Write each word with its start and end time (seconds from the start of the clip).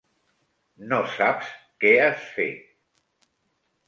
No 0.93 1.01
saps 1.17 1.51
què 1.85 1.91
has 2.05 2.23
fet. 2.39 2.73